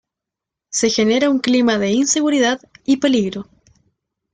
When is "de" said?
1.77-1.91